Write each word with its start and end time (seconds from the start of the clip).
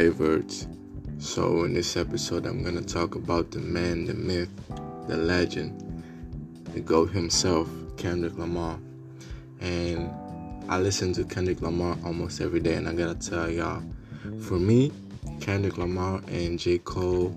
Havertz. 0.00 0.66
So, 1.18 1.64
in 1.64 1.74
this 1.74 1.96
episode, 1.96 2.46
I'm 2.46 2.62
gonna 2.62 2.80
talk 2.80 3.14
about 3.14 3.50
the 3.50 3.58
man, 3.58 4.06
the 4.06 4.14
myth, 4.14 4.48
the 5.06 5.16
legend, 5.16 6.02
the 6.72 6.80
GOAT 6.80 7.10
himself, 7.10 7.68
Kendrick 7.98 8.38
Lamar. 8.38 8.78
And 9.60 10.10
I 10.70 10.78
listen 10.78 11.12
to 11.14 11.24
Kendrick 11.24 11.60
Lamar 11.60 11.98
almost 12.04 12.40
every 12.40 12.60
day, 12.60 12.74
and 12.76 12.88
I 12.88 12.94
gotta 12.94 13.14
tell 13.14 13.50
y'all, 13.50 13.82
for 14.40 14.58
me, 14.58 14.90
Kendrick 15.40 15.76
Lamar 15.76 16.22
and 16.28 16.58
J. 16.58 16.78
Cole 16.78 17.36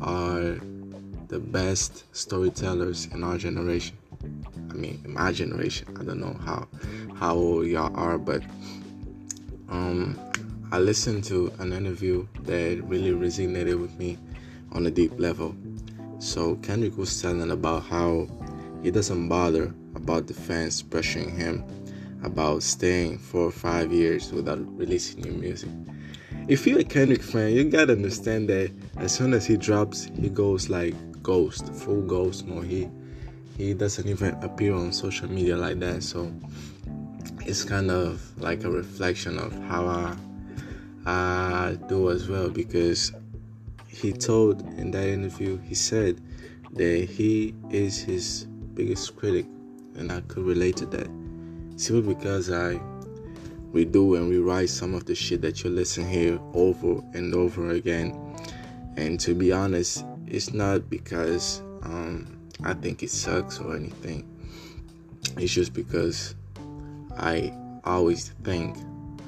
are 0.00 0.58
the 1.26 1.40
best 1.40 2.04
storytellers 2.14 3.06
in 3.06 3.24
our 3.24 3.36
generation. 3.36 3.96
I 4.70 4.74
mean, 4.74 5.00
in 5.04 5.12
my 5.12 5.32
generation. 5.32 5.88
I 5.98 6.04
don't 6.04 6.20
know 6.20 6.36
how 6.44 6.68
how 7.16 7.34
old 7.34 7.66
y'all 7.66 7.94
are, 7.96 8.18
but 8.18 8.42
um, 9.68 10.18
I 10.72 10.80
listened 10.80 11.22
to 11.24 11.52
an 11.60 11.72
interview 11.72 12.26
that 12.42 12.82
really 12.84 13.12
resonated 13.12 13.80
with 13.80 13.96
me 13.98 14.18
on 14.72 14.84
a 14.86 14.90
deep 14.90 15.12
level. 15.16 15.54
So 16.18 16.56
Kendrick 16.56 16.98
was 16.98 17.22
telling 17.22 17.52
about 17.52 17.84
how 17.84 18.26
he 18.82 18.90
doesn't 18.90 19.28
bother 19.28 19.72
about 19.94 20.26
the 20.26 20.34
fans 20.34 20.82
pressuring 20.82 21.36
him 21.36 21.64
about 22.24 22.64
staying 22.64 23.18
for 23.18 23.52
five 23.52 23.92
years 23.92 24.32
without 24.32 24.58
releasing 24.76 25.20
new 25.20 25.32
music. 25.32 25.70
If 26.48 26.66
you're 26.66 26.80
a 26.80 26.84
Kendrick 26.84 27.22
fan, 27.22 27.52
you 27.52 27.64
gotta 27.70 27.92
understand 27.92 28.48
that 28.48 28.72
as 28.96 29.14
soon 29.14 29.34
as 29.34 29.46
he 29.46 29.56
drops, 29.56 30.08
he 30.20 30.28
goes 30.28 30.68
like 30.68 30.94
ghost, 31.22 31.72
full 31.74 32.02
ghost 32.02 32.44
mode. 32.44 32.66
He 32.66 32.88
he 33.56 33.72
doesn't 33.72 34.06
even 34.08 34.34
appear 34.42 34.74
on 34.74 34.92
social 34.92 35.30
media 35.30 35.56
like 35.56 35.78
that. 35.78 36.02
So 36.02 36.32
it's 37.40 37.62
kind 37.62 37.90
of 37.90 38.20
like 38.38 38.64
a 38.64 38.70
reflection 38.70 39.38
of 39.38 39.52
how 39.68 39.86
I 39.86 40.16
I 41.06 41.78
do 41.88 42.10
as 42.10 42.28
well 42.28 42.50
because 42.50 43.12
he 43.86 44.12
told 44.12 44.60
in 44.78 44.90
that 44.90 45.06
interview 45.06 45.58
he 45.58 45.74
said 45.74 46.20
that 46.72 47.08
he 47.08 47.54
is 47.70 47.98
his 47.98 48.46
biggest 48.74 49.16
critic 49.16 49.46
and 49.94 50.12
I 50.12 50.20
could 50.22 50.44
relate 50.44 50.76
to 50.78 50.86
that 50.86 51.08
simply 51.76 52.14
because 52.14 52.50
I 52.50 52.80
redo 53.72 54.18
and 54.18 54.28
rewrite 54.30 54.68
some 54.68 54.94
of 54.94 55.06
the 55.06 55.14
shit 55.14 55.40
that 55.42 55.64
you 55.64 55.70
listen 55.70 56.08
here 56.08 56.38
over 56.52 57.02
and 57.14 57.34
over 57.34 57.70
again 57.70 58.14
and 58.96 59.18
to 59.20 59.34
be 59.34 59.52
honest 59.52 60.04
it's 60.26 60.52
not 60.52 60.90
because 60.90 61.62
um, 61.82 62.36
I 62.64 62.74
think 62.74 63.02
it 63.02 63.10
sucks 63.10 63.60
or 63.60 63.76
anything. 63.76 64.24
It's 65.36 65.52
just 65.52 65.72
because 65.72 66.34
I 67.16 67.52
always 67.84 68.30
think 68.42 68.76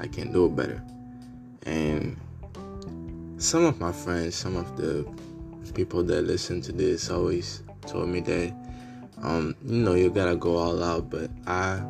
I 0.01 0.07
can 0.07 0.33
do 0.33 0.47
it 0.47 0.57
better. 0.57 0.83
And 1.69 2.17
some 3.37 3.65
of 3.65 3.79
my 3.79 3.93
friends, 3.93 4.35
some 4.35 4.57
of 4.57 4.77
the 4.77 5.07
people 5.75 6.03
that 6.03 6.23
listen 6.23 6.63
to 6.63 6.73
this 6.73 7.11
always 7.11 7.63
told 7.87 8.09
me 8.09 8.21
that 8.21 8.55
um, 9.23 9.55
you 9.65 9.77
know 9.77 9.95
you 9.95 10.11
gotta 10.11 10.35
go 10.35 10.57
all 10.57 10.83
out, 10.83 11.11
but 11.11 11.31
I 11.47 11.83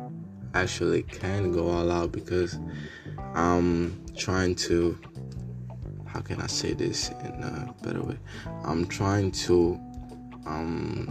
actually 0.53 1.03
can 1.03 1.53
go 1.53 1.69
all 1.69 1.91
out 1.91 2.11
because 2.11 2.59
I'm 3.33 4.03
trying 4.17 4.55
to 4.67 4.99
how 6.07 6.19
can 6.21 6.41
I 6.41 6.47
say 6.47 6.73
this 6.73 7.09
in 7.23 7.43
a 7.43 7.73
better 7.81 8.01
way? 8.01 8.17
I'm 8.65 8.85
trying 8.85 9.31
to 9.47 9.79
um 10.45 11.07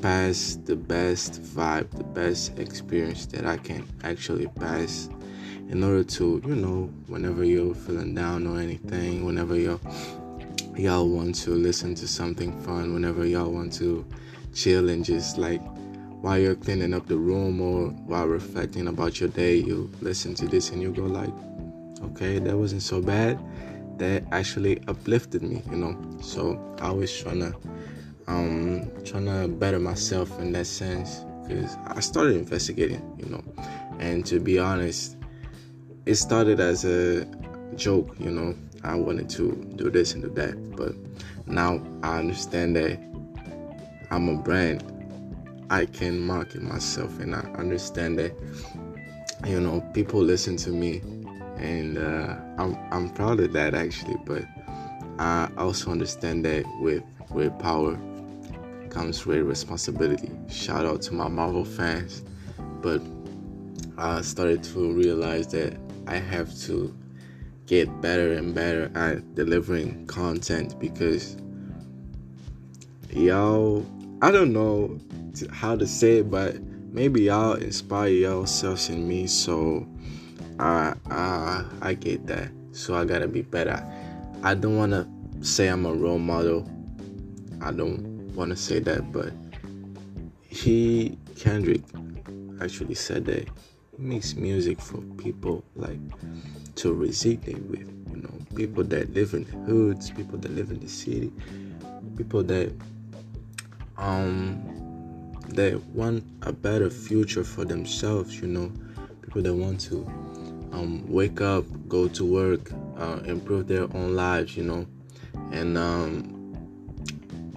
pass 0.00 0.56
the 0.64 0.76
best 0.76 1.42
vibe, 1.42 1.90
the 1.90 2.04
best 2.04 2.58
experience 2.58 3.26
that 3.26 3.44
I 3.44 3.58
can 3.58 3.86
actually 4.02 4.46
pass 4.46 5.10
in 5.70 5.84
order 5.84 6.02
to, 6.02 6.42
you 6.44 6.56
know, 6.56 6.90
whenever 7.06 7.44
you're 7.44 7.74
feeling 7.74 8.12
down 8.12 8.46
or 8.46 8.58
anything, 8.58 9.24
whenever 9.24 9.56
y'all 9.56 9.80
y'all 10.76 11.08
want 11.08 11.34
to 11.34 11.50
listen 11.50 11.94
to 11.94 12.08
something 12.08 12.58
fun, 12.62 12.92
whenever 12.92 13.24
y'all 13.24 13.50
want 13.50 13.72
to 13.72 14.04
chill 14.52 14.88
and 14.88 15.04
just 15.04 15.38
like 15.38 15.60
while 16.22 16.38
you're 16.38 16.56
cleaning 16.56 16.92
up 16.92 17.06
the 17.06 17.16
room 17.16 17.60
or 17.60 17.88
while 18.06 18.26
reflecting 18.26 18.88
about 18.88 19.20
your 19.20 19.28
day, 19.28 19.56
you 19.56 19.90
listen 20.00 20.34
to 20.34 20.46
this 20.46 20.70
and 20.70 20.82
you 20.82 20.90
go 20.90 21.02
like, 21.02 21.32
okay, 22.02 22.40
that 22.40 22.56
wasn't 22.56 22.82
so 22.82 23.00
bad. 23.00 23.38
That 23.98 24.24
actually 24.32 24.82
uplifted 24.88 25.42
me, 25.42 25.62
you 25.70 25.76
know. 25.76 25.96
So 26.20 26.58
I 26.80 26.88
always 26.88 27.16
trying 27.16 27.40
to 27.40 27.54
um, 28.26 28.90
trying 29.04 29.26
to 29.26 29.46
better 29.46 29.78
myself 29.78 30.36
in 30.40 30.52
that 30.52 30.66
sense 30.66 31.24
because 31.46 31.76
I 31.86 32.00
started 32.00 32.36
investigating, 32.36 33.02
you 33.18 33.26
know, 33.26 33.44
and 33.98 34.26
to 34.26 34.40
be 34.40 34.58
honest, 34.58 35.16
it 36.06 36.14
started 36.14 36.60
as 36.60 36.84
a 36.84 37.24
joke, 37.76 38.14
you 38.18 38.30
know. 38.30 38.54
I 38.82 38.94
wanted 38.94 39.28
to 39.30 39.52
do 39.76 39.90
this 39.90 40.14
and 40.14 40.22
do 40.22 40.30
that, 40.30 40.76
but 40.76 40.94
now 41.46 41.82
I 42.02 42.18
understand 42.18 42.76
that 42.76 42.98
I'm 44.10 44.28
a 44.28 44.36
brand. 44.36 44.84
I 45.68 45.84
can 45.84 46.18
market 46.18 46.62
myself, 46.62 47.18
and 47.20 47.34
I 47.34 47.40
understand 47.58 48.18
that 48.18 48.32
you 49.46 49.60
know 49.60 49.82
people 49.92 50.20
listen 50.20 50.56
to 50.58 50.70
me, 50.70 51.02
and 51.58 51.98
uh, 51.98 52.36
I'm 52.58 52.76
I'm 52.90 53.10
proud 53.10 53.40
of 53.40 53.52
that 53.52 53.74
actually. 53.74 54.16
But 54.24 54.44
I 55.18 55.50
also 55.58 55.90
understand 55.90 56.44
that 56.46 56.64
with 56.80 57.02
with 57.30 57.56
power 57.58 57.98
comes 58.88 59.24
with 59.26 59.40
responsibility. 59.40 60.30
Shout 60.48 60.84
out 60.84 61.02
to 61.02 61.14
my 61.14 61.28
Marvel 61.28 61.64
fans. 61.64 62.22
But 62.80 63.02
I 63.98 64.22
started 64.22 64.64
to 64.64 64.92
realize 64.92 65.46
that 65.48 65.76
I 66.06 66.16
have 66.16 66.56
to 66.62 66.94
get 67.66 68.00
better 68.00 68.32
and 68.32 68.54
better 68.54 68.90
at 68.94 69.34
delivering 69.34 70.06
content 70.06 70.78
because 70.78 71.36
y'all, 73.10 73.86
I 74.22 74.30
don't 74.30 74.52
know 74.52 74.98
how 75.50 75.76
to 75.76 75.86
say 75.86 76.18
it, 76.18 76.30
but 76.30 76.60
maybe 76.92 77.22
y'all 77.22 77.54
inspire 77.54 78.08
yourselves 78.08 78.88
in 78.88 79.06
me. 79.06 79.26
So 79.26 79.86
I, 80.58 80.94
I, 81.10 81.64
I 81.80 81.94
get 81.94 82.26
that. 82.26 82.50
So 82.72 82.94
I 82.94 83.04
gotta 83.04 83.28
be 83.28 83.42
better. 83.42 83.84
I 84.42 84.54
don't 84.54 84.76
wanna 84.76 85.08
say 85.40 85.68
I'm 85.68 85.86
a 85.86 85.92
role 85.92 86.18
model. 86.18 86.68
I 87.60 87.72
don't 87.72 88.34
want 88.34 88.50
to 88.50 88.56
say 88.56 88.78
that, 88.80 89.12
but 89.12 89.32
he 90.48 91.18
Kendrick 91.36 91.82
actually 92.60 92.94
said 92.94 93.26
that 93.26 93.48
makes 94.00 94.34
music 94.34 94.80
for 94.80 95.00
people 95.18 95.64
like 95.76 96.00
to 96.76 96.94
resonate 96.94 97.68
with, 97.68 97.88
you 98.10 98.22
know, 98.22 98.30
people 98.54 98.84
that 98.84 99.12
live 99.14 99.34
in 99.34 99.44
the 99.44 99.56
hoods, 99.70 100.10
people 100.10 100.38
that 100.38 100.50
live 100.52 100.70
in 100.70 100.80
the 100.80 100.88
city, 100.88 101.32
people 102.16 102.42
that 102.42 102.72
um 103.98 104.66
that 105.48 105.82
want 105.94 106.24
a 106.42 106.52
better 106.52 106.88
future 106.88 107.44
for 107.44 107.64
themselves, 107.64 108.40
you 108.40 108.46
know, 108.46 108.72
people 109.22 109.42
that 109.42 109.54
want 109.54 109.80
to 109.80 110.06
um, 110.72 111.04
wake 111.08 111.40
up, 111.40 111.64
go 111.88 112.08
to 112.08 112.24
work, 112.24 112.70
uh, 112.98 113.20
improve 113.24 113.66
their 113.66 113.84
own 113.96 114.14
lives, 114.14 114.56
you 114.56 114.62
know, 114.62 114.86
and 115.50 115.76
um, 115.76 116.40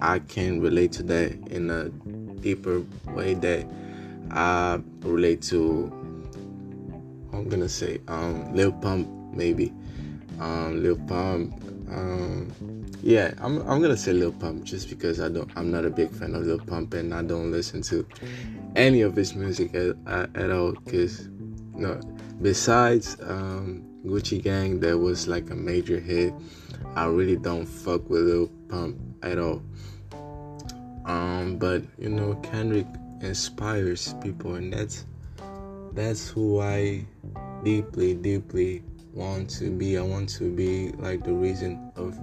I 0.00 0.18
can 0.18 0.60
relate 0.60 0.92
to 0.92 1.02
that 1.04 1.32
in 1.48 1.70
a 1.70 1.88
deeper 2.40 2.82
way 3.08 3.34
that 3.34 3.66
I 4.30 4.80
relate 5.00 5.42
to. 5.42 6.03
I'm 7.36 7.48
gonna 7.48 7.68
say 7.68 8.00
um, 8.08 8.54
Lil 8.54 8.72
Pump 8.72 9.08
maybe. 9.32 9.72
Um, 10.40 10.82
Lil 10.82 10.96
Pump. 11.06 11.54
Um, 11.90 12.52
yeah, 13.02 13.34
I'm 13.38 13.58
I'm 13.68 13.80
gonna 13.80 13.96
say 13.96 14.12
Lil 14.12 14.32
Pump 14.32 14.64
just 14.64 14.88
because 14.88 15.20
I 15.20 15.28
don't 15.28 15.50
I'm 15.56 15.70
not 15.70 15.84
a 15.84 15.90
big 15.90 16.10
fan 16.10 16.34
of 16.34 16.42
Lil 16.46 16.58
Pump 16.58 16.94
and 16.94 17.14
I 17.14 17.22
don't 17.22 17.50
listen 17.50 17.82
to 17.82 18.06
any 18.76 19.02
of 19.02 19.14
his 19.14 19.34
music 19.34 19.74
at, 19.74 19.96
at 20.34 20.50
all 20.50 20.72
because 20.72 21.28
no 21.74 22.00
besides 22.42 23.16
um, 23.22 23.84
Gucci 24.04 24.42
Gang 24.42 24.80
that 24.80 24.98
was 24.98 25.28
like 25.28 25.50
a 25.50 25.54
major 25.54 26.00
hit 26.00 26.32
I 26.96 27.06
really 27.06 27.36
don't 27.36 27.66
fuck 27.66 28.08
with 28.08 28.22
Lil 28.22 28.48
Pump 28.68 28.96
at 29.22 29.38
all 29.38 29.62
um, 31.04 31.56
but 31.58 31.82
you 31.98 32.08
know, 32.08 32.34
Kendrick 32.36 32.86
inspires 33.20 34.14
people, 34.22 34.54
and 34.54 34.72
that's 34.72 35.04
that's 35.94 36.28
who 36.28 36.60
I 36.60 37.06
deeply, 37.62 38.14
deeply 38.14 38.82
want 39.12 39.48
to 39.50 39.70
be. 39.70 39.96
I 39.96 40.02
want 40.02 40.28
to 40.30 40.50
be 40.50 40.90
like 40.98 41.24
the 41.24 41.32
reason 41.32 41.92
of 41.96 42.18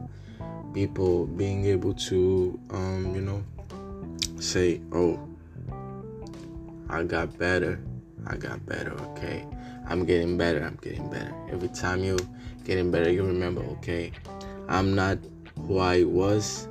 people 0.73 1.25
being 1.25 1.65
able 1.65 1.93
to, 1.93 2.59
um, 2.71 3.15
you 3.15 3.21
know, 3.21 3.43
say, 4.39 4.81
"Oh, 4.91 5.19
I 6.89 7.03
got 7.03 7.37
better. 7.37 7.79
I 8.27 8.35
got 8.35 8.65
better. 8.65 8.91
Okay, 9.11 9.45
I'm 9.87 10.05
getting 10.05 10.37
better. 10.37 10.63
I'm 10.63 10.77
getting 10.81 11.09
better." 11.09 11.33
Every 11.49 11.69
time 11.69 12.03
you 12.03 12.17
getting 12.65 12.91
better, 12.91 13.09
you 13.11 13.23
remember, 13.23 13.61
okay, 13.79 14.11
I'm 14.67 14.93
not 14.95 15.17
who 15.65 15.79
I 15.79 16.03
was, 16.03 16.67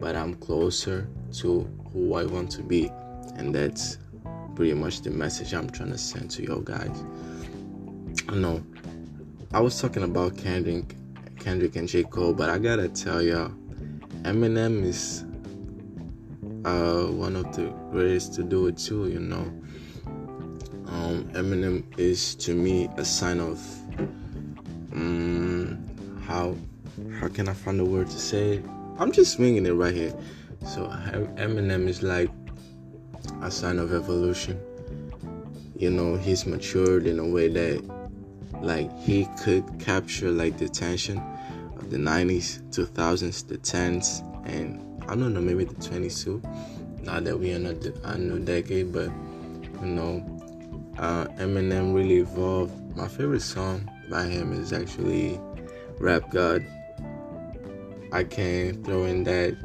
but 0.00 0.16
I'm 0.16 0.34
closer 0.34 1.08
to 1.40 1.68
who 1.92 2.14
I 2.14 2.24
want 2.24 2.50
to 2.52 2.62
be. 2.62 2.90
And 3.36 3.54
that's 3.54 3.98
pretty 4.56 4.74
much 4.74 5.02
the 5.02 5.10
message 5.10 5.52
I'm 5.52 5.68
trying 5.68 5.92
to 5.92 5.98
send 5.98 6.30
to 6.32 6.42
you 6.42 6.62
guys. 6.64 7.04
I 8.28 8.34
know 8.34 8.64
I 9.52 9.60
was 9.60 9.80
talking 9.80 10.02
about 10.02 10.36
Kendrick 10.38 10.96
Kendrick 11.38 11.76
and 11.76 11.86
J. 11.86 12.02
Cole, 12.02 12.32
but 12.32 12.50
I 12.50 12.58
gotta 12.58 12.88
tell 12.88 13.22
y'all, 13.22 13.52
Eminem 14.22 14.82
is 14.82 15.24
uh, 16.64 17.04
one 17.12 17.36
of 17.36 17.54
the 17.54 17.66
greatest 17.92 18.34
to 18.34 18.42
do 18.42 18.66
it 18.66 18.78
too, 18.78 19.08
you 19.08 19.20
know. 19.20 19.52
Um, 20.88 21.30
Eminem 21.34 21.84
is 21.98 22.34
to 22.36 22.54
me 22.54 22.88
a 22.96 23.04
sign 23.04 23.38
of 23.38 23.58
um, 24.92 25.78
how 26.26 26.56
how 27.20 27.28
can 27.28 27.48
I 27.48 27.52
find 27.52 27.78
a 27.78 27.84
word 27.84 28.08
to 28.08 28.18
say? 28.18 28.62
I'm 28.98 29.12
just 29.12 29.34
swinging 29.34 29.66
it 29.66 29.72
right 29.72 29.94
here. 29.94 30.14
So 30.66 30.86
Eminem 31.36 31.86
is 31.86 32.02
like 32.02 32.30
a 33.46 33.50
sign 33.50 33.78
of 33.78 33.94
evolution. 33.94 34.60
You 35.76 35.90
know, 35.90 36.16
he's 36.16 36.46
matured 36.46 37.06
in 37.06 37.20
a 37.20 37.26
way 37.26 37.46
that 37.48 37.80
like 38.60 38.90
he 38.98 39.28
could 39.38 39.64
capture 39.78 40.30
like 40.32 40.58
the 40.58 40.68
tension 40.68 41.18
of 41.76 41.90
the 41.90 41.96
90s, 41.96 42.60
2000s, 42.70 43.46
the 43.46 43.58
10s, 43.58 44.48
and 44.48 44.82
I 45.04 45.14
don't 45.14 45.32
know, 45.32 45.40
maybe 45.40 45.64
the 45.64 45.74
20s 45.74 46.24
too. 46.24 46.42
Not 47.02 47.22
that 47.24 47.38
we 47.38 47.52
are 47.52 47.60
not 47.60 47.76
a 48.04 48.18
new 48.18 48.40
decade, 48.40 48.92
but 48.92 49.10
you 49.80 49.86
know, 49.86 50.24
uh, 50.98 51.26
Eminem 51.38 51.94
really 51.94 52.16
evolved. 52.16 52.96
My 52.96 53.06
favorite 53.06 53.42
song 53.42 53.88
by 54.10 54.24
him 54.24 54.52
is 54.52 54.72
actually 54.72 55.38
Rap 56.00 56.30
God. 56.30 56.66
I 58.12 58.24
can 58.24 58.82
throw 58.82 59.04
in 59.04 59.22
that 59.24 59.56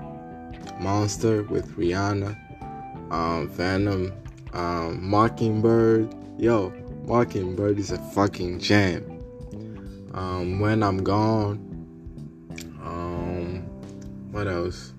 Monster 0.79 1.43
with 1.43 1.75
Rihanna, 1.77 2.37
um, 3.11 3.49
Venom, 3.49 4.13
um, 4.53 5.07
Mockingbird. 5.07 6.15
Yo, 6.39 6.73
Mockingbird 7.05 7.77
is 7.77 7.91
a 7.91 7.97
fucking 7.97 8.59
jam. 8.59 9.05
Um, 10.13 10.59
when 10.59 10.81
I'm 10.81 11.03
gone. 11.03 11.67
Um, 12.81 13.63
what 14.31 14.47
else? 14.47 14.93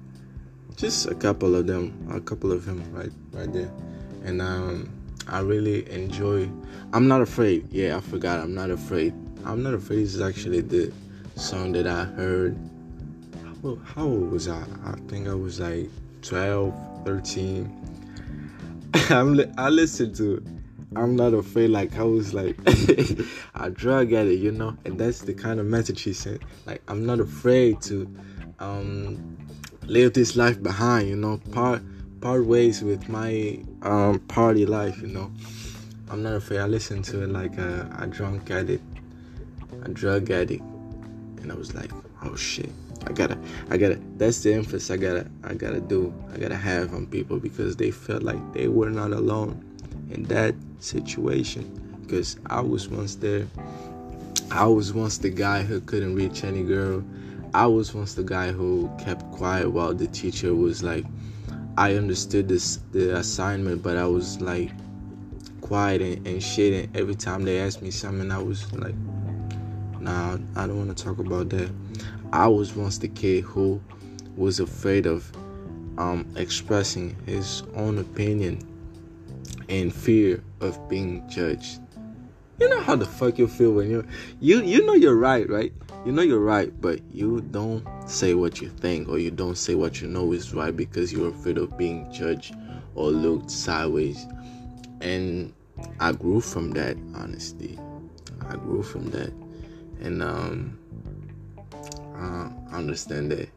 Just 0.76 1.06
a 1.06 1.14
couple 1.14 1.54
of 1.54 1.66
them, 1.66 2.08
a 2.12 2.20
couple 2.20 2.52
of 2.52 2.64
them 2.64 2.82
right, 2.92 3.10
right 3.32 3.52
there, 3.52 3.70
and 4.24 4.40
um, 4.40 4.90
I 5.28 5.40
really 5.40 5.90
enjoy. 5.90 6.50
I'm 6.92 7.08
not 7.08 7.20
afraid. 7.20 7.70
Yeah, 7.70 7.96
I 7.96 8.00
forgot. 8.00 8.40
I'm 8.40 8.54
not 8.54 8.70
afraid. 8.70 9.12
I'm 9.44 9.62
not 9.62 9.74
afraid 9.74 10.00
this 10.00 10.14
is 10.14 10.20
actually 10.20 10.60
the 10.60 10.92
song 11.36 11.72
that 11.72 11.86
I 11.86 12.04
heard. 12.04 12.56
How, 13.62 13.78
how 13.84 14.04
old 14.04 14.32
was 14.32 14.48
I? 14.48 14.64
I 14.84 14.94
think 15.08 15.28
I 15.28 15.34
was 15.34 15.60
like 15.60 15.88
12, 16.22 16.74
13. 17.04 17.91
I'm, 19.10 19.40
I 19.56 19.68
listened 19.68 20.16
to. 20.16 20.44
I'm 20.94 21.16
not 21.16 21.32
afraid. 21.32 21.70
Like 21.70 21.96
I 21.96 22.02
was 22.02 22.34
like 22.34 22.58
a 23.54 23.70
drug 23.70 24.12
addict, 24.12 24.42
you 24.42 24.52
know, 24.52 24.76
and 24.84 24.98
that's 24.98 25.22
the 25.22 25.32
kind 25.32 25.60
of 25.60 25.66
message 25.66 26.02
he 26.02 26.12
sent. 26.12 26.42
Like 26.66 26.82
I'm 26.88 27.06
not 27.06 27.20
afraid 27.20 27.80
to 27.82 28.14
um, 28.58 29.38
live 29.86 30.12
this 30.12 30.36
life 30.36 30.62
behind, 30.62 31.08
you 31.08 31.16
know, 31.16 31.38
part 31.52 31.82
part 32.20 32.44
ways 32.44 32.82
with 32.82 33.08
my 33.08 33.62
um, 33.82 34.18
party 34.28 34.66
life, 34.66 35.00
you 35.00 35.08
know. 35.08 35.32
I'm 36.10 36.22
not 36.22 36.34
afraid. 36.34 36.60
I 36.60 36.66
listened 36.66 37.06
to 37.06 37.22
it 37.22 37.30
like 37.30 37.56
a, 37.56 37.90
a 37.98 38.06
drunk 38.06 38.50
addict, 38.50 38.84
a 39.82 39.88
drug 39.88 40.30
addict, 40.30 40.62
and 41.40 41.50
I 41.50 41.54
was 41.54 41.74
like, 41.74 41.90
oh 42.24 42.36
shit. 42.36 42.70
I 43.06 43.12
gotta, 43.12 43.38
I 43.70 43.76
gotta. 43.76 44.00
That's 44.16 44.42
the 44.42 44.54
emphasis 44.54 44.90
I 44.90 44.96
gotta, 44.96 45.26
I 45.42 45.54
gotta 45.54 45.80
do. 45.80 46.14
I 46.32 46.38
gotta 46.38 46.56
have 46.56 46.94
on 46.94 47.06
people 47.06 47.38
because 47.38 47.76
they 47.76 47.90
felt 47.90 48.22
like 48.22 48.52
they 48.52 48.68
were 48.68 48.90
not 48.90 49.12
alone 49.12 49.64
in 50.10 50.22
that 50.24 50.54
situation. 50.78 51.78
Because 52.02 52.36
I 52.46 52.60
was 52.60 52.88
once 52.88 53.16
there. 53.16 53.46
I 54.50 54.66
was 54.66 54.92
once 54.92 55.18
the 55.18 55.30
guy 55.30 55.62
who 55.62 55.80
couldn't 55.80 56.14
reach 56.14 56.44
any 56.44 56.62
girl. 56.62 57.02
I 57.54 57.66
was 57.66 57.92
once 57.94 58.14
the 58.14 58.22
guy 58.22 58.52
who 58.52 58.90
kept 58.98 59.30
quiet 59.32 59.70
while 59.70 59.94
the 59.94 60.06
teacher 60.06 60.54
was 60.54 60.82
like, 60.82 61.04
I 61.76 61.96
understood 61.96 62.48
this 62.48 62.78
the 62.92 63.16
assignment, 63.16 63.82
but 63.82 63.96
I 63.96 64.06
was 64.06 64.40
like 64.40 64.70
quiet 65.60 66.02
and, 66.02 66.26
and 66.26 66.42
shit. 66.42 66.84
And 66.84 66.96
every 66.96 67.14
time 67.14 67.44
they 67.44 67.60
asked 67.60 67.82
me 67.82 67.90
something, 67.90 68.30
I 68.30 68.38
was 68.38 68.72
like, 68.74 68.94
Nah, 70.02 70.36
I 70.56 70.66
don't 70.66 70.78
want 70.78 70.96
to 70.96 71.04
talk 71.04 71.18
about 71.18 71.48
that. 71.50 71.70
I 72.32 72.48
was 72.48 72.74
once 72.74 72.98
the 72.98 73.08
kid 73.08 73.44
who 73.44 73.80
was 74.36 74.58
afraid 74.58 75.06
of 75.06 75.30
um, 75.98 76.26
expressing 76.36 77.14
his 77.26 77.62
own 77.74 77.98
opinion 77.98 78.66
and 79.68 79.94
fear 79.94 80.42
of 80.60 80.88
being 80.88 81.28
judged. 81.28 81.80
You 82.58 82.68
know 82.68 82.80
how 82.80 82.96
the 82.96 83.06
fuck 83.06 83.38
you 83.38 83.48
feel 83.48 83.72
when 83.72 83.90
you're 83.90 84.06
you 84.40 84.62
you 84.62 84.86
know 84.86 84.94
you're 84.94 85.16
right, 85.16 85.48
right? 85.48 85.72
You 86.06 86.12
know 86.12 86.22
you're 86.22 86.40
right, 86.40 86.72
but 86.80 87.00
you 87.12 87.40
don't 87.50 87.84
say 88.06 88.34
what 88.34 88.60
you 88.60 88.68
think 88.68 89.08
or 89.08 89.18
you 89.18 89.30
don't 89.30 89.58
say 89.58 89.74
what 89.74 90.00
you 90.00 90.08
know 90.08 90.32
is 90.32 90.54
right 90.54 90.76
because 90.76 91.12
you're 91.12 91.30
afraid 91.30 91.58
of 91.58 91.76
being 91.76 92.10
judged 92.12 92.54
or 92.94 93.10
looked 93.10 93.50
sideways. 93.50 94.26
And 95.00 95.52
I 96.00 96.12
grew 96.12 96.40
from 96.40 96.70
that, 96.72 96.96
honestly. 97.14 97.78
I 98.48 98.56
grew 98.56 98.82
from 98.82 99.10
that. 99.10 99.32
And 100.00 100.22
um 100.22 100.78
uh, 102.22 102.48
I 102.70 102.76
understand 102.76 103.32
that 103.32 103.48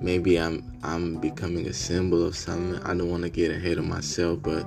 maybe 0.00 0.38
I'm 0.38 0.78
I'm 0.82 1.16
becoming 1.16 1.66
a 1.66 1.72
symbol 1.72 2.24
of 2.24 2.36
something. 2.36 2.82
I 2.82 2.94
don't 2.94 3.10
want 3.10 3.22
to 3.22 3.30
get 3.30 3.50
ahead 3.50 3.78
of 3.78 3.84
myself, 3.84 4.42
but 4.42 4.66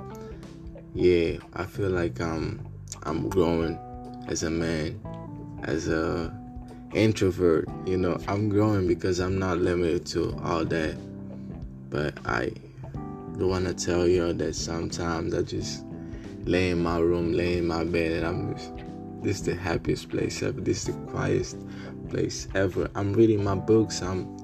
yeah, 0.93 1.37
I 1.53 1.65
feel 1.65 1.89
like 1.89 2.21
I'm 2.21 2.65
I'm 3.03 3.29
growing 3.29 3.77
as 4.27 4.43
a 4.43 4.49
man, 4.49 4.99
as 5.63 5.89
a 5.89 6.33
introvert. 6.93 7.67
You 7.85 7.97
know, 7.97 8.17
I'm 8.27 8.49
growing 8.49 8.87
because 8.87 9.19
I'm 9.19 9.37
not 9.37 9.57
limited 9.57 10.05
to 10.07 10.37
all 10.43 10.65
that. 10.65 10.95
But 11.89 12.17
I 12.25 12.51
don't 13.37 13.49
want 13.49 13.65
to 13.65 13.73
tell 13.73 14.07
you 14.07 14.33
that 14.33 14.55
sometimes 14.55 15.33
I 15.33 15.41
just 15.41 15.83
lay 16.45 16.69
in 16.69 16.81
my 16.81 16.99
room, 16.99 17.33
lay 17.33 17.57
in 17.57 17.67
my 17.67 17.83
bed, 17.83 18.23
and 18.23 18.25
I'm 18.25 18.55
just 18.55 18.71
this 19.23 19.37
is 19.37 19.43
the 19.43 19.55
happiest 19.55 20.09
place 20.09 20.43
ever. 20.43 20.59
This 20.59 20.87
is 20.87 20.95
the 20.95 21.11
quietest 21.11 21.57
place 22.09 22.47
ever. 22.55 22.89
I'm 22.95 23.13
reading 23.13 23.43
my 23.43 23.55
books. 23.55 24.01
I'm 24.01 24.37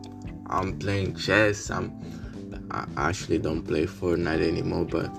I'm 0.47 0.77
playing 0.79 1.15
chess. 1.15 1.69
I'm 1.69 1.93
I 2.71 2.85
actually 2.97 3.39
don't 3.39 3.63
play 3.63 3.85
Fortnite 3.85 4.47
anymore, 4.47 4.85
but 4.85 5.09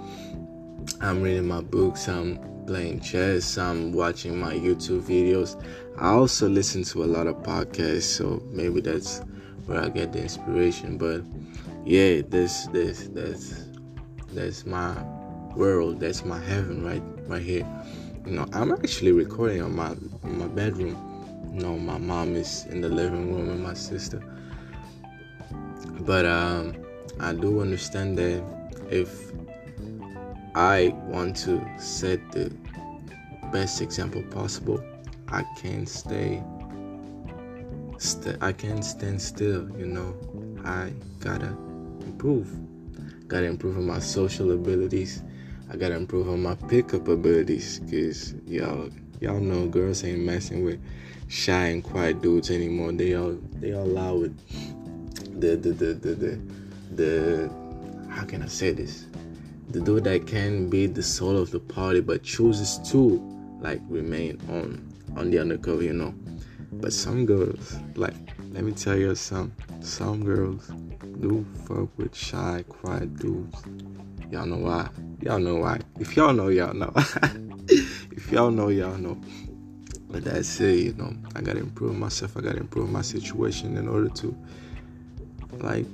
I'm 1.00 1.22
reading 1.22 1.48
my 1.48 1.60
books. 1.60 2.08
I'm 2.08 2.38
playing 2.66 3.00
chess. 3.00 3.58
I'm 3.58 3.92
watching 3.92 4.38
my 4.38 4.54
YouTube 4.54 5.02
videos. 5.02 5.60
I 5.98 6.10
also 6.10 6.48
listen 6.48 6.84
to 6.84 7.04
a 7.04 7.06
lot 7.06 7.26
of 7.26 7.36
podcasts, 7.42 8.02
so 8.02 8.42
maybe 8.50 8.80
that's 8.80 9.20
where 9.66 9.80
I 9.80 9.88
get 9.88 10.12
the 10.12 10.22
inspiration. 10.22 10.96
But 10.98 11.22
yeah, 11.84 12.22
this 12.28 12.66
this 12.66 13.08
that's 13.08 13.66
that's 14.32 14.66
my 14.66 14.94
world. 15.56 16.00
That's 16.00 16.24
my 16.24 16.38
heaven 16.38 16.84
right 16.84 17.02
right 17.26 17.42
here. 17.42 17.66
You 18.24 18.32
know, 18.32 18.46
I'm 18.52 18.72
actually 18.72 19.12
recording 19.12 19.62
on 19.62 19.74
my 19.74 19.96
my 20.22 20.46
bedroom. 20.46 21.09
You 21.52 21.60
know, 21.60 21.76
my 21.76 21.98
mom 21.98 22.36
is 22.36 22.66
in 22.66 22.80
the 22.80 22.88
living 22.88 23.34
room 23.34 23.50
and 23.50 23.62
my 23.62 23.74
sister. 23.74 24.22
But 26.00 26.24
um, 26.24 26.76
I 27.18 27.32
do 27.32 27.60
understand 27.60 28.16
that 28.18 28.42
if 28.90 29.32
I 30.54 30.94
want 31.06 31.36
to 31.38 31.64
set 31.78 32.20
the 32.32 32.52
best 33.52 33.80
example 33.80 34.22
possible, 34.30 34.82
I 35.28 35.44
can't 35.60 35.88
stay. 35.88 36.42
St- 37.98 38.42
I 38.42 38.52
can't 38.52 38.84
stand 38.84 39.20
still. 39.20 39.68
You 39.78 39.86
know, 39.86 40.16
I 40.64 40.92
gotta 41.20 41.56
improve. 42.06 42.48
Gotta 43.28 43.46
improve 43.46 43.76
on 43.76 43.86
my 43.86 43.98
social 43.98 44.52
abilities. 44.52 45.22
I 45.70 45.76
gotta 45.76 45.94
improve 45.96 46.28
on 46.28 46.42
my 46.42 46.54
pickup 46.54 47.08
abilities. 47.08 47.80
Cause 47.90 48.34
y'all, 48.46 48.90
y'all 49.20 49.40
know 49.40 49.66
girls 49.66 50.02
ain't 50.04 50.20
messing 50.20 50.64
with 50.64 50.80
shy 51.28 51.66
and 51.66 51.84
quiet 51.84 52.20
dudes 52.20 52.50
anymore. 52.50 52.92
They 52.92 53.14
all, 53.14 53.38
they 53.54 53.72
all 53.72 53.84
allow 53.84 54.22
it. 54.22 54.32
The, 55.40 55.56
the, 55.56 55.70
the, 55.70 55.94
the, 55.94 56.14
the, 56.14 56.40
the, 56.94 57.50
how 58.10 58.24
can 58.24 58.42
I 58.42 58.46
say 58.46 58.72
this? 58.72 59.06
The 59.70 59.80
dude 59.80 60.04
that 60.04 60.26
can 60.26 60.68
be 60.68 60.86
the 60.86 61.02
soul 61.02 61.36
of 61.36 61.50
the 61.50 61.60
party, 61.60 62.00
but 62.00 62.22
chooses 62.22 62.78
to 62.90 63.20
like 63.60 63.80
remain 63.88 64.40
on 64.48 64.86
on 65.16 65.30
the 65.30 65.38
undercover, 65.38 65.82
you 65.82 65.92
know. 65.92 66.14
But 66.72 66.92
some 66.92 67.26
girls, 67.26 67.76
like, 67.94 68.14
let 68.52 68.64
me 68.64 68.72
tell 68.72 68.96
you 68.96 69.14
some 69.14 69.52
some 69.80 70.24
girls 70.24 70.66
do 71.20 71.46
fuck 71.66 71.88
with 71.96 72.14
shy, 72.14 72.64
quiet 72.68 73.16
dudes. 73.16 73.62
Y'all 74.30 74.46
know 74.46 74.58
why? 74.58 74.88
Y'all 75.20 75.38
know 75.38 75.56
why. 75.56 75.80
If 75.98 76.16
y'all 76.16 76.32
know, 76.32 76.48
y'all 76.48 76.74
know. 76.74 76.92
y'all 78.30 78.50
know, 78.50 78.68
y'all 78.68 78.96
know. 78.96 79.20
But 80.08 80.24
that's 80.24 80.60
it, 80.60 80.78
you 80.78 80.92
know. 80.94 81.14
I 81.36 81.40
gotta 81.40 81.60
improve 81.60 81.96
myself. 81.96 82.36
I 82.36 82.40
gotta 82.40 82.58
improve 82.58 82.90
my 82.90 83.02
situation 83.02 83.76
in 83.76 83.88
order 83.88 84.08
to, 84.08 84.36
like, 85.58 85.86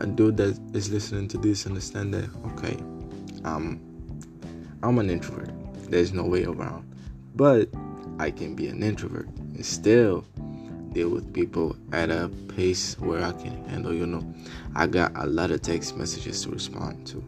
a 0.00 0.06
dude 0.06 0.36
that 0.36 0.58
is 0.74 0.90
listening 0.90 1.28
to 1.28 1.38
this 1.38 1.66
understand 1.66 2.14
that 2.14 2.28
okay, 2.52 2.76
um, 3.44 3.80
I'm 4.82 4.98
an 4.98 5.10
introvert. 5.10 5.50
There's 5.90 6.12
no 6.12 6.24
way 6.24 6.44
around. 6.44 6.90
But 7.34 7.68
I 8.18 8.30
can 8.30 8.54
be 8.54 8.68
an 8.68 8.82
introvert 8.82 9.26
and 9.26 9.64
still 9.64 10.24
deal 10.92 11.08
with 11.08 11.32
people 11.32 11.76
at 11.92 12.10
a 12.10 12.30
pace 12.48 12.98
where 13.00 13.22
I 13.24 13.32
can 13.32 13.64
handle, 13.64 13.92
you 13.92 14.06
know. 14.06 14.22
I 14.76 14.86
got 14.86 15.12
a 15.16 15.26
lot 15.26 15.50
of 15.50 15.62
text 15.62 15.96
messages 15.96 16.42
to 16.44 16.50
respond 16.50 17.06
to. 17.08 17.24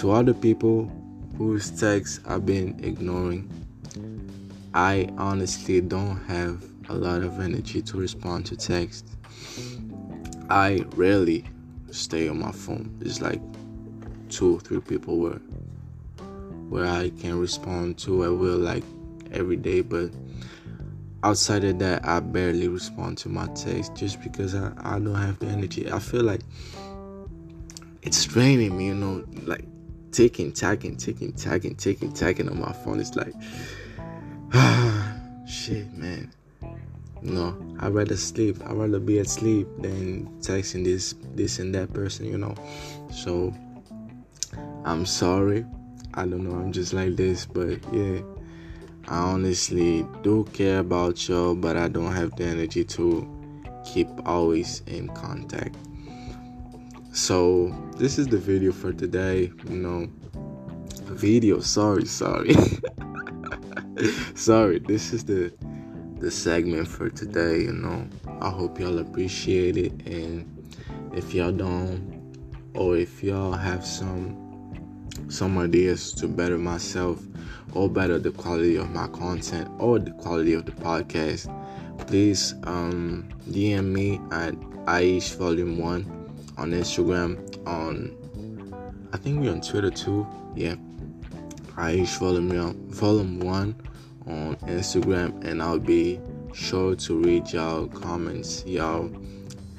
To 0.00 0.10
other 0.10 0.34
people 0.34 0.90
whose 1.36 1.70
texts 1.70 2.20
I've 2.26 2.46
been 2.46 2.78
ignoring, 2.82 3.50
I 4.74 5.08
honestly 5.18 5.80
don't 5.80 6.16
have 6.24 6.64
a 6.88 6.94
lot 6.94 7.22
of 7.22 7.40
energy 7.40 7.82
to 7.82 7.96
respond 7.96 8.46
to 8.46 8.56
text. 8.56 9.06
I 10.50 10.84
rarely 10.96 11.44
stay 11.90 12.28
on 12.28 12.38
my 12.40 12.52
phone. 12.52 12.96
It's 13.00 13.20
like 13.20 13.40
two 14.28 14.56
or 14.56 14.60
three 14.60 14.80
people 14.80 15.18
where 15.18 15.40
where 16.68 16.86
I 16.86 17.10
can 17.10 17.38
respond 17.38 17.98
to. 17.98 18.24
I 18.24 18.28
will 18.28 18.58
like 18.58 18.84
every 19.32 19.56
day, 19.56 19.80
but 19.80 20.10
outside 21.22 21.64
of 21.64 21.78
that, 21.78 22.06
I 22.06 22.20
barely 22.20 22.68
respond 22.68 23.18
to 23.18 23.28
my 23.28 23.46
text 23.48 23.94
just 23.94 24.22
because 24.22 24.54
I, 24.54 24.72
I 24.78 24.98
don't 24.98 25.14
have 25.14 25.38
the 25.38 25.46
energy. 25.46 25.90
I 25.90 25.98
feel 25.98 26.22
like 26.22 26.40
it's 28.02 28.24
draining 28.24 28.76
me, 28.76 28.86
you 28.86 28.94
know, 28.94 29.24
like 29.44 29.64
taking, 30.14 30.52
tagging, 30.52 30.96
taking, 30.96 31.32
tagging, 31.32 31.74
taking, 31.74 32.12
tagging 32.12 32.48
on 32.48 32.60
my 32.60 32.72
phone. 32.72 33.00
It's 33.00 33.16
like, 33.16 33.34
ah, 34.52 35.16
shit, 35.46 35.92
man. 35.92 36.32
No, 37.20 37.56
I'd 37.80 37.92
rather 37.92 38.16
sleep. 38.16 38.58
I'd 38.64 38.76
rather 38.76 39.00
be 39.00 39.18
asleep 39.18 39.66
than 39.78 40.26
texting 40.40 40.84
this, 40.84 41.14
this 41.34 41.58
and 41.58 41.74
that 41.74 41.92
person, 41.92 42.26
you 42.26 42.38
know. 42.38 42.54
So, 43.10 43.52
I'm 44.84 45.04
sorry. 45.04 45.66
I 46.14 46.26
don't 46.26 46.44
know. 46.44 46.54
I'm 46.54 46.70
just 46.70 46.92
like 46.92 47.16
this, 47.16 47.44
but 47.46 47.80
yeah. 47.92 48.20
I 49.08 49.18
honestly 49.18 50.06
do 50.22 50.44
care 50.52 50.78
about 50.78 51.28
y'all, 51.28 51.54
but 51.54 51.76
I 51.76 51.88
don't 51.88 52.12
have 52.12 52.34
the 52.36 52.44
energy 52.44 52.84
to 52.84 53.28
keep 53.84 54.08
always 54.24 54.82
in 54.86 55.08
contact. 55.08 55.76
So, 57.14 57.72
this 57.96 58.18
is 58.18 58.26
the 58.26 58.38
video 58.38 58.72
for 58.72 58.92
today. 58.92 59.52
You 59.68 59.76
know, 59.76 60.08
video. 61.04 61.60
Sorry, 61.60 62.06
sorry. 62.06 62.56
sorry. 64.34 64.80
This 64.80 65.12
is 65.12 65.24
the 65.24 65.54
the 66.18 66.28
segment 66.28 66.88
for 66.88 67.10
today, 67.10 67.60
you 67.60 67.72
know. 67.72 68.08
I 68.40 68.50
hope 68.50 68.80
y'all 68.80 68.98
appreciate 68.98 69.76
it 69.76 69.92
and 70.08 70.50
if 71.14 71.32
y'all 71.32 71.52
don't 71.52 72.34
or 72.74 72.96
if 72.96 73.22
y'all 73.22 73.52
have 73.52 73.86
some 73.86 74.36
some 75.28 75.56
ideas 75.56 76.12
to 76.14 76.26
better 76.26 76.58
myself 76.58 77.22
or 77.74 77.88
better 77.88 78.18
the 78.18 78.32
quality 78.32 78.74
of 78.74 78.90
my 78.90 79.06
content 79.06 79.70
or 79.78 80.00
the 80.00 80.10
quality 80.14 80.52
of 80.52 80.66
the 80.66 80.72
podcast, 80.72 81.46
please 82.08 82.54
um, 82.64 83.28
DM 83.48 83.92
me 83.92 84.14
at 84.32 84.54
Aish 84.86 85.36
Volume 85.36 85.78
1 85.78 86.23
on 86.56 86.72
Instagram, 86.72 87.66
on 87.66 88.16
I 89.12 89.16
think 89.16 89.40
we're 89.40 89.52
on 89.52 89.60
Twitter 89.60 89.90
too. 89.90 90.26
Yeah. 90.54 90.74
Aish 91.76 92.18
Volume, 92.18 92.88
Volume 92.90 93.40
1 93.40 93.74
on 94.26 94.56
Instagram, 94.56 95.44
and 95.44 95.62
I'll 95.62 95.78
be 95.78 96.20
sure 96.52 96.94
to 96.94 97.18
read 97.20 97.52
y'all 97.52 97.88
comments, 97.88 98.64
y'all 98.64 99.10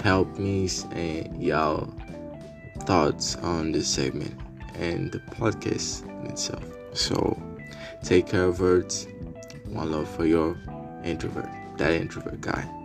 help 0.01 0.37
me, 0.37 0.69
and 0.91 1.41
y'all 1.41 1.93
thoughts 2.81 3.35
on 3.37 3.71
this 3.71 3.87
segment 3.87 4.39
and 4.75 5.11
the 5.11 5.19
podcast 5.19 6.03
itself. 6.29 6.63
So 6.93 7.41
take 8.03 8.27
care 8.27 8.45
of 8.45 8.59
words. 8.59 9.07
One 9.67 9.91
love 9.91 10.09
for 10.09 10.25
your 10.25 10.57
introvert, 11.03 11.49
that 11.77 11.91
introvert 11.91 12.41
guy. 12.41 12.84